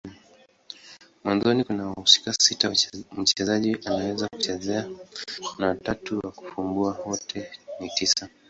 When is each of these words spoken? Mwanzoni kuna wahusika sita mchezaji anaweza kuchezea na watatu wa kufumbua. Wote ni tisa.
Mwanzoni 1.23 1.63
kuna 1.63 1.85
wahusika 1.87 2.33
sita 2.33 2.73
mchezaji 3.17 3.77
anaweza 3.85 4.27
kuchezea 4.27 4.89
na 5.59 5.67
watatu 5.67 6.19
wa 6.23 6.31
kufumbua. 6.31 6.97
Wote 7.05 7.51
ni 7.79 7.89
tisa. 7.89 8.29